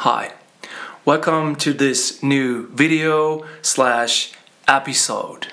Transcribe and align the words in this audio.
Hi, 0.00 0.34
welcome 1.06 1.56
to 1.56 1.72
this 1.72 2.22
new 2.22 2.68
video 2.68 3.46
slash 3.62 4.34
episode. 4.68 5.46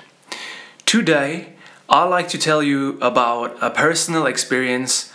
Today, 0.84 1.54
I'd 1.88 2.10
like 2.10 2.28
to 2.28 2.38
tell 2.38 2.62
you 2.62 2.98
about 3.00 3.56
a 3.62 3.70
personal 3.70 4.26
experience 4.26 5.10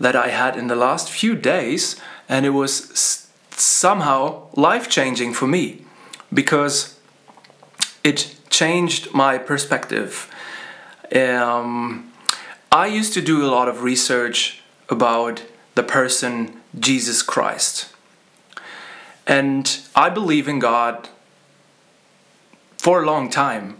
that 0.00 0.16
I 0.16 0.30
had 0.30 0.56
in 0.56 0.66
the 0.66 0.74
last 0.74 1.08
few 1.08 1.36
days, 1.36 1.94
and 2.28 2.44
it 2.44 2.50
was 2.50 3.28
somehow 3.52 4.48
life 4.56 4.90
changing 4.90 5.32
for 5.32 5.46
me 5.46 5.84
because 6.34 6.98
it 8.02 8.34
changed 8.50 9.14
my 9.14 9.38
perspective. 9.38 10.28
Um, 11.14 12.12
I 12.72 12.88
used 12.88 13.14
to 13.14 13.22
do 13.22 13.44
a 13.44 13.48
lot 13.48 13.68
of 13.68 13.84
research 13.84 14.60
about 14.88 15.44
the 15.76 15.84
person 15.84 16.60
Jesus 16.76 17.22
Christ. 17.22 17.88
And 19.26 19.80
I 19.94 20.10
believe 20.10 20.48
in 20.48 20.58
God 20.58 21.08
for 22.76 23.02
a 23.02 23.06
long 23.06 23.30
time. 23.30 23.76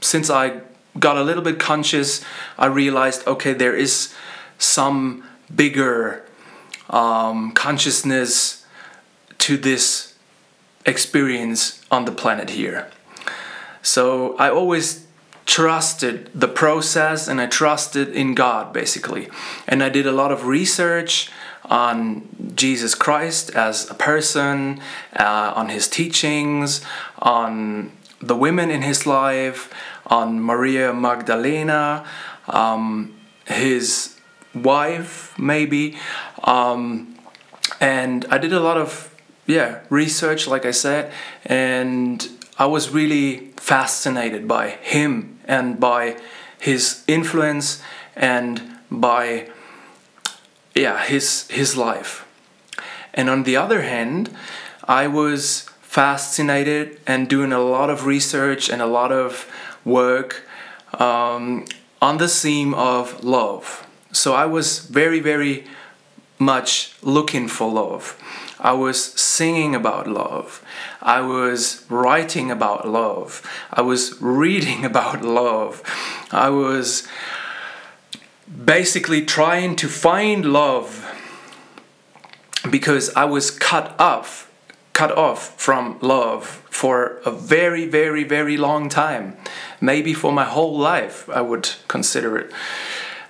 Since 0.00 0.28
I 0.28 0.60
got 0.98 1.16
a 1.16 1.22
little 1.22 1.42
bit 1.42 1.58
conscious, 1.58 2.22
I 2.58 2.66
realized 2.66 3.26
okay, 3.26 3.52
there 3.52 3.74
is 3.74 4.14
some 4.58 5.24
bigger 5.54 6.24
um, 6.90 7.52
consciousness 7.52 8.64
to 9.38 9.56
this 9.56 10.14
experience 10.86 11.82
on 11.90 12.04
the 12.04 12.12
planet 12.12 12.50
here. 12.50 12.90
So 13.82 14.36
I 14.36 14.50
always 14.50 15.06
trusted 15.46 16.30
the 16.34 16.48
process 16.48 17.28
and 17.28 17.40
I 17.40 17.46
trusted 17.46 18.08
in 18.08 18.34
God 18.34 18.72
basically. 18.72 19.28
And 19.66 19.82
I 19.82 19.88
did 19.88 20.06
a 20.06 20.12
lot 20.12 20.32
of 20.32 20.46
research 20.46 21.30
on 21.66 22.28
Jesus 22.54 22.94
Christ 22.94 23.50
as 23.54 23.90
a 23.90 23.94
person, 23.94 24.80
uh, 25.18 25.52
on 25.54 25.68
his 25.68 25.88
teachings, 25.88 26.84
on 27.18 27.92
the 28.20 28.36
women 28.36 28.70
in 28.70 28.82
his 28.82 29.06
life, 29.06 29.72
on 30.06 30.40
Maria 30.40 30.92
Magdalena, 30.92 32.04
um, 32.48 33.14
his 33.46 34.16
wife, 34.54 35.36
maybe. 35.38 35.96
Um, 36.42 37.18
and 37.80 38.24
I 38.30 38.38
did 38.38 38.52
a 38.52 38.60
lot 38.60 38.76
of 38.76 39.14
yeah 39.46 39.80
research, 39.90 40.46
like 40.46 40.64
I 40.64 40.70
said, 40.70 41.12
and 41.44 42.26
I 42.58 42.66
was 42.66 42.90
really 42.90 43.52
fascinated 43.56 44.46
by 44.46 44.70
him 44.70 45.38
and 45.46 45.80
by 45.80 46.16
his 46.58 47.02
influence 47.06 47.82
and 48.16 48.78
by 48.90 49.48
yeah 50.74 51.04
his 51.04 51.48
his 51.50 51.76
life. 51.76 52.26
And 53.12 53.30
on 53.30 53.44
the 53.44 53.56
other 53.56 53.82
hand 53.82 54.30
i 54.86 55.06
was 55.06 55.66
fascinated 55.80 57.00
and 57.06 57.28
doing 57.28 57.52
a 57.52 57.60
lot 57.60 57.88
of 57.88 58.06
research 58.06 58.68
and 58.68 58.82
a 58.82 58.86
lot 58.86 59.12
of 59.12 59.46
work 59.84 60.42
um, 60.98 61.64
on 62.02 62.18
the 62.18 62.28
theme 62.28 62.74
of 62.74 63.22
love. 63.24 63.86
So 64.12 64.34
i 64.34 64.46
was 64.46 64.80
very 64.80 65.20
very 65.20 65.64
much 66.38 66.94
looking 67.02 67.48
for 67.48 67.70
love. 67.70 68.18
I 68.58 68.72
was 68.72 68.98
singing 69.04 69.74
about 69.74 70.06
love. 70.06 70.64
I 71.02 71.20
was 71.20 71.84
writing 71.90 72.50
about 72.50 72.88
love. 72.88 73.42
I 73.72 73.82
was 73.82 74.20
reading 74.22 74.84
about 74.84 75.22
love. 75.22 75.82
I 76.32 76.48
was 76.48 77.06
basically 78.64 79.24
trying 79.24 79.76
to 79.76 79.88
find 79.88 80.44
love 80.44 81.04
because 82.70 83.14
I 83.14 83.24
was 83.24 83.50
cut 83.50 83.98
off 83.98 84.50
cut 84.92 85.10
off 85.18 85.60
from 85.60 85.98
love 86.00 86.46
for 86.70 87.18
a 87.24 87.30
very 87.30 87.86
very 87.86 88.24
very 88.24 88.56
long 88.56 88.88
time. 88.88 89.36
Maybe 89.80 90.14
for 90.14 90.32
my 90.32 90.44
whole 90.44 90.78
life 90.78 91.28
I 91.28 91.40
would 91.40 91.70
consider 91.88 92.38
it. 92.38 92.52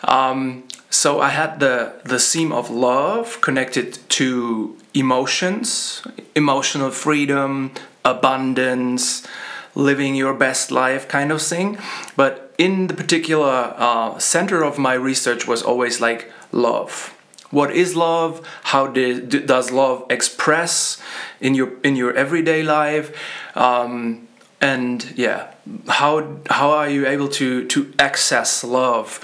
Um, 0.04 0.64
so 0.90 1.20
I 1.20 1.30
had 1.30 1.60
the 1.60 1.94
the 2.04 2.18
theme 2.18 2.52
of 2.52 2.70
love 2.70 3.40
connected 3.40 3.98
to 4.10 4.76
emotions 4.92 6.02
emotional 6.34 6.90
freedom 6.90 7.72
abundance 8.04 9.26
living 9.74 10.14
your 10.14 10.34
best 10.34 10.70
life 10.70 11.08
kind 11.08 11.32
of 11.32 11.42
thing. 11.42 11.78
But 12.16 12.43
in 12.58 12.86
the 12.86 12.94
particular 12.94 13.74
uh, 13.76 14.18
center 14.18 14.62
of 14.62 14.78
my 14.78 14.94
research 14.94 15.46
was 15.46 15.62
always 15.62 16.00
like 16.00 16.32
love. 16.52 17.14
What 17.50 17.70
is 17.70 17.94
love? 17.94 18.46
How 18.64 18.86
did, 18.86 19.46
does 19.46 19.70
love 19.70 20.06
express 20.10 21.00
in 21.40 21.54
your 21.54 21.72
in 21.82 21.94
your 21.94 22.12
everyday 22.14 22.62
life? 22.62 23.16
Um, 23.56 24.28
and 24.60 25.12
yeah 25.16 25.54
how 25.88 26.38
how 26.50 26.70
are 26.70 26.88
you 26.88 27.06
able 27.06 27.28
to 27.28 27.66
to 27.68 27.92
access 27.98 28.64
love? 28.64 29.20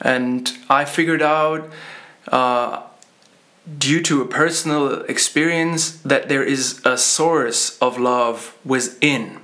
And 0.00 0.50
i 0.68 0.84
figured 0.84 1.22
out 1.22 1.70
uh, 2.28 2.82
due 3.78 4.02
to 4.02 4.22
a 4.22 4.26
personal 4.26 5.02
experience 5.02 5.92
that 6.02 6.28
there 6.28 6.42
is 6.42 6.80
a 6.84 6.96
source 6.96 7.78
of 7.78 7.98
love 7.98 8.56
within 8.64 9.40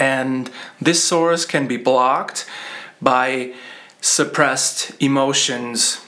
and 0.00 0.50
this 0.80 1.04
source 1.04 1.44
can 1.44 1.68
be 1.68 1.76
blocked 1.76 2.46
by 3.00 3.52
suppressed 4.00 4.92
emotions. 5.00 6.00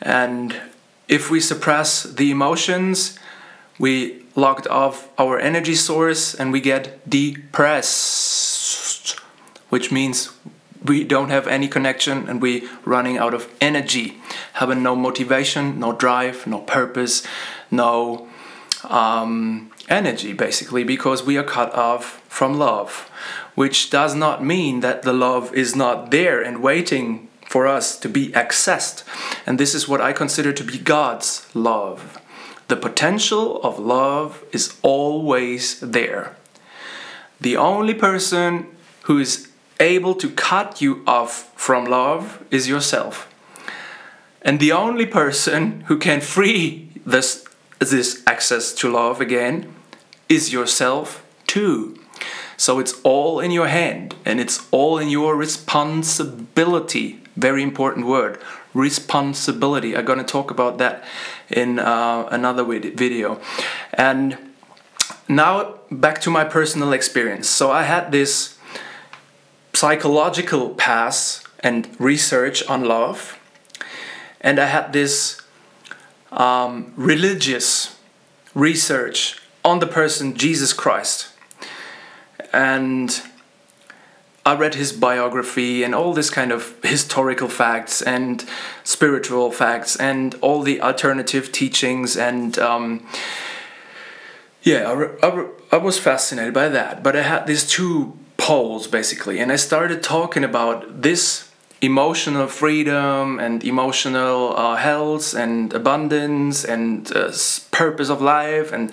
And 0.00 0.56
if 1.06 1.30
we 1.30 1.38
suppress 1.40 2.02
the 2.04 2.30
emotions, 2.30 3.18
we 3.78 4.24
locked 4.34 4.66
off 4.68 5.10
our 5.18 5.38
energy 5.38 5.74
source 5.74 6.34
and 6.34 6.50
we 6.50 6.60
get 6.62 7.08
depressed, 7.08 7.90
which 9.68 9.92
means 9.92 10.30
we 10.82 11.04
don't 11.04 11.28
have 11.28 11.46
any 11.46 11.68
connection 11.68 12.26
and 12.26 12.40
we 12.40 12.66
running 12.86 13.18
out 13.18 13.34
of 13.34 13.52
energy, 13.60 14.16
having 14.54 14.82
no 14.82 14.96
motivation, 14.96 15.78
no 15.78 15.92
drive, 15.92 16.46
no 16.46 16.60
purpose, 16.60 17.22
no 17.70 18.26
um, 18.90 19.70
energy 19.88 20.32
basically 20.32 20.84
because 20.84 21.22
we 21.22 21.38
are 21.38 21.44
cut 21.44 21.74
off 21.74 22.22
from 22.28 22.58
love, 22.58 23.10
which 23.54 23.90
does 23.90 24.14
not 24.14 24.44
mean 24.44 24.80
that 24.80 25.02
the 25.02 25.12
love 25.12 25.54
is 25.54 25.74
not 25.74 26.10
there 26.10 26.42
and 26.42 26.62
waiting 26.62 27.28
for 27.48 27.66
us 27.66 27.98
to 27.98 28.08
be 28.08 28.28
accessed. 28.28 29.02
And 29.46 29.58
this 29.58 29.74
is 29.74 29.88
what 29.88 30.00
I 30.00 30.12
consider 30.12 30.52
to 30.52 30.64
be 30.64 30.78
God's 30.78 31.46
love. 31.54 32.20
The 32.68 32.76
potential 32.76 33.60
of 33.62 33.80
love 33.80 34.44
is 34.52 34.78
always 34.82 35.80
there. 35.80 36.36
The 37.40 37.56
only 37.56 37.94
person 37.94 38.66
who 39.02 39.18
is 39.18 39.50
able 39.80 40.14
to 40.14 40.30
cut 40.30 40.80
you 40.80 41.02
off 41.06 41.52
from 41.56 41.86
love 41.86 42.44
is 42.50 42.68
yourself. 42.68 43.26
And 44.42 44.60
the 44.60 44.72
only 44.72 45.06
person 45.06 45.82
who 45.88 45.98
can 45.98 46.20
free 46.20 46.90
this, 47.04 47.44
this 47.80 48.22
access 48.26 48.72
to 48.74 48.90
love 48.90 49.20
again 49.20 49.74
is 50.28 50.52
yourself 50.52 51.24
too. 51.46 51.98
So 52.56 52.78
it's 52.78 53.00
all 53.02 53.40
in 53.40 53.50
your 53.50 53.68
hand 53.68 54.14
and 54.24 54.38
it's 54.38 54.66
all 54.70 54.98
in 54.98 55.08
your 55.08 55.34
responsibility. 55.34 57.20
Very 57.36 57.62
important 57.62 58.06
word 58.06 58.38
responsibility. 58.74 59.96
I'm 59.96 60.04
going 60.04 60.18
to 60.18 60.24
talk 60.24 60.50
about 60.50 60.78
that 60.78 61.04
in 61.48 61.78
uh, 61.78 62.28
another 62.30 62.64
video. 62.64 63.40
And 63.92 64.38
now 65.28 65.78
back 65.90 66.20
to 66.22 66.30
my 66.30 66.44
personal 66.44 66.92
experience. 66.92 67.48
So 67.48 67.70
I 67.70 67.82
had 67.82 68.12
this 68.12 68.58
psychological 69.72 70.70
pass 70.70 71.42
and 71.60 71.88
research 71.98 72.66
on 72.66 72.84
love, 72.84 73.38
and 74.40 74.58
I 74.58 74.66
had 74.66 74.92
this 74.92 75.40
um, 76.32 76.92
religious 76.96 77.96
research 78.54 79.40
on 79.64 79.78
the 79.78 79.86
person 79.86 80.36
Jesus 80.36 80.72
Christ. 80.72 81.28
And 82.52 83.20
I 84.44 84.56
read 84.56 84.74
his 84.74 84.92
biography 84.92 85.84
and 85.84 85.94
all 85.94 86.14
this 86.14 86.30
kind 86.30 86.50
of 86.50 86.74
historical 86.82 87.48
facts 87.48 88.00
and 88.02 88.44
spiritual 88.84 89.52
facts 89.52 89.96
and 89.96 90.34
all 90.40 90.62
the 90.62 90.80
alternative 90.80 91.52
teachings 91.52 92.16
and 92.16 92.58
um, 92.58 93.06
yeah, 94.62 94.90
I, 95.22 95.26
I, 95.26 95.46
I 95.72 95.76
was 95.78 95.98
fascinated 95.98 96.52
by 96.52 96.68
that. 96.68 97.02
But 97.02 97.16
I 97.16 97.22
had 97.22 97.46
these 97.46 97.66
two 97.66 98.18
poles 98.36 98.86
basically, 98.86 99.38
and 99.38 99.52
I 99.52 99.56
started 99.56 100.02
talking 100.02 100.44
about 100.44 101.02
this 101.02 101.49
emotional 101.80 102.46
freedom 102.46 103.38
and 103.40 103.64
emotional 103.64 104.54
uh, 104.56 104.76
health 104.76 105.34
and 105.34 105.72
abundance 105.72 106.64
and 106.64 107.10
uh, 107.16 107.32
purpose 107.70 108.10
of 108.10 108.20
life 108.20 108.72
and 108.72 108.92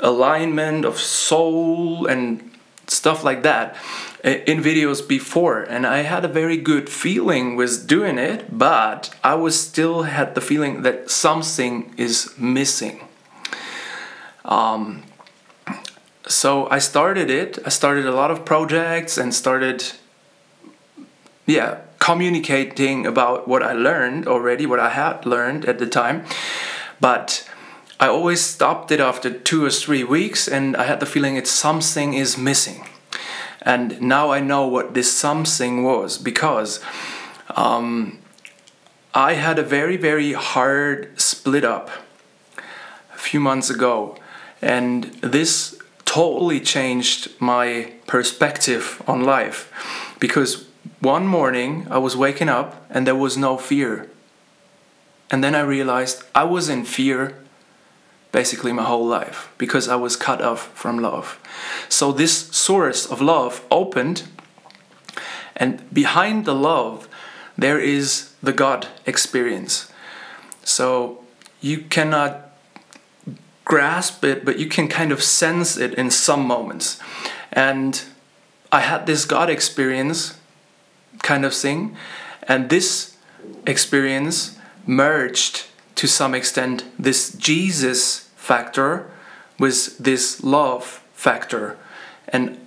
alignment 0.00 0.84
of 0.84 0.98
soul 0.98 2.06
and 2.06 2.50
stuff 2.86 3.24
like 3.24 3.42
that 3.42 3.76
in 4.24 4.62
videos 4.62 5.06
before 5.06 5.62
and 5.62 5.86
i 5.86 5.98
had 5.98 6.24
a 6.24 6.28
very 6.28 6.56
good 6.56 6.88
feeling 6.88 7.56
with 7.56 7.86
doing 7.86 8.18
it 8.18 8.56
but 8.56 9.14
i 9.22 9.34
was 9.34 9.58
still 9.60 10.04
had 10.04 10.34
the 10.34 10.40
feeling 10.40 10.82
that 10.82 11.10
something 11.10 11.92
is 11.96 12.32
missing 12.38 13.00
Um, 14.44 15.02
so 16.26 16.68
I 16.70 16.78
started 16.78 17.30
it. 17.30 17.58
I 17.64 17.68
started 17.70 18.06
a 18.06 18.12
lot 18.12 18.30
of 18.30 18.44
projects 18.44 19.18
and 19.18 19.34
started, 19.34 19.84
yeah, 21.46 21.78
communicating 22.08 23.04
about 23.04 23.46
what 23.46 23.62
I 23.62 23.74
learned 23.74 24.26
already, 24.26 24.64
what 24.64 24.80
I 24.80 24.88
had 24.88 25.26
learned 25.26 25.66
at 25.66 25.78
the 25.78 25.86
time. 25.86 26.24
But 27.00 27.46
I 28.00 28.08
always 28.08 28.40
stopped 28.40 28.90
it 28.90 28.98
after 28.98 29.28
two 29.30 29.62
or 29.62 29.68
three 29.70 30.04
weeks, 30.04 30.48
and 30.48 30.74
I 30.74 30.84
had 30.84 31.00
the 31.00 31.06
feeling 31.06 31.36
it's 31.36 31.50
something 31.50 32.14
is 32.14 32.38
missing. 32.38 32.88
And 33.60 34.00
now 34.00 34.30
I 34.30 34.40
know 34.40 34.66
what 34.66 34.94
this 34.94 35.12
something 35.12 35.84
was 35.84 36.16
because 36.16 36.80
um, 37.54 38.20
I 39.12 39.34
had 39.34 39.58
a 39.58 39.62
very, 39.62 39.98
very 39.98 40.32
hard 40.32 41.20
split 41.20 41.64
up 41.64 41.90
a 43.14 43.18
few 43.18 43.38
months 43.38 43.68
ago, 43.68 44.16
and 44.62 45.04
this 45.20 45.78
totally 46.06 46.60
changed 46.60 47.28
my 47.38 47.92
perspective 48.06 49.02
on 49.06 49.24
life 49.24 49.70
because 50.18 50.67
one 51.00 51.26
morning 51.26 51.86
I 51.90 51.98
was 51.98 52.16
waking 52.16 52.48
up 52.48 52.86
and 52.90 53.06
there 53.06 53.16
was 53.16 53.36
no 53.36 53.56
fear. 53.56 54.08
And 55.30 55.44
then 55.44 55.54
I 55.54 55.60
realized 55.60 56.22
I 56.34 56.44
was 56.44 56.68
in 56.68 56.84
fear 56.84 57.34
basically 58.32 58.72
my 58.72 58.84
whole 58.84 59.06
life 59.06 59.52
because 59.58 59.88
I 59.88 59.96
was 59.96 60.16
cut 60.16 60.42
off 60.42 60.68
from 60.74 60.98
love. 60.98 61.38
So 61.88 62.12
this 62.12 62.48
source 62.48 63.06
of 63.06 63.20
love 63.20 63.64
opened, 63.70 64.24
and 65.56 65.82
behind 65.92 66.44
the 66.44 66.54
love, 66.54 67.08
there 67.56 67.80
is 67.80 68.32
the 68.42 68.52
God 68.52 68.86
experience. 69.06 69.90
So 70.62 71.24
you 71.60 71.78
cannot 71.78 72.52
grasp 73.64 74.24
it, 74.24 74.44
but 74.44 74.58
you 74.58 74.66
can 74.66 74.88
kind 74.88 75.12
of 75.12 75.22
sense 75.22 75.76
it 75.76 75.94
in 75.94 76.10
some 76.10 76.46
moments. 76.46 77.00
And 77.52 78.02
I 78.70 78.80
had 78.80 79.06
this 79.06 79.24
God 79.24 79.50
experience 79.50 80.37
kind 81.22 81.44
of 81.44 81.54
thing, 81.54 81.96
and 82.42 82.70
this 82.70 83.16
experience 83.66 84.58
merged 84.86 85.66
to 85.96 86.06
some 86.06 86.34
extent 86.34 86.84
this 86.98 87.32
Jesus 87.34 88.30
factor 88.36 89.10
with 89.58 89.98
this 89.98 90.42
love 90.42 91.02
factor. 91.12 91.76
And 92.28 92.58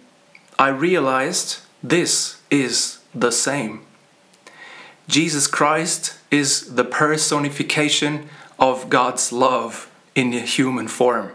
I 0.59 0.67
realized 0.67 1.59
this 1.81 2.41
is 2.51 2.99
the 3.15 3.31
same. 3.31 3.85
Jesus 5.07 5.47
Christ 5.47 6.17
is 6.29 6.75
the 6.75 6.83
personification 6.83 8.29
of 8.59 8.89
God's 8.89 9.31
love 9.31 9.89
in 10.13 10.31
human 10.33 10.87
form. 10.87 11.31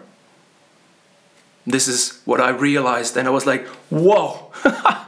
This 1.66 1.88
is 1.88 2.20
what 2.24 2.40
I 2.40 2.50
realized, 2.50 3.16
and 3.16 3.26
I 3.26 3.30
was 3.30 3.44
like, 3.44 3.66
whoa! 3.90 4.52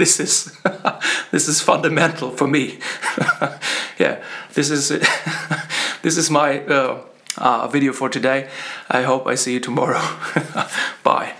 this 0.04 0.18
is 0.18 0.56
this 1.30 1.46
is 1.46 1.60
fundamental 1.60 2.30
for 2.30 2.46
me. 2.46 2.78
yeah, 3.98 4.24
this 4.54 4.70
is 4.70 4.88
this 6.02 6.16
is 6.16 6.30
my 6.30 6.60
uh, 6.60 7.02
uh, 7.36 7.68
video 7.68 7.92
for 7.92 8.08
today. 8.08 8.48
I 8.88 9.02
hope 9.02 9.26
I 9.26 9.34
see 9.34 9.52
you 9.52 9.60
tomorrow. 9.60 10.00
Bye. 11.04 11.39